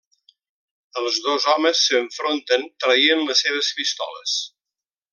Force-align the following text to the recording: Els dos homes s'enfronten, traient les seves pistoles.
Els 1.01 1.19
dos 1.25 1.45
homes 1.53 1.83
s'enfronten, 1.89 2.67
traient 2.85 3.25
les 3.29 3.45
seves 3.47 3.73
pistoles. 3.83 4.39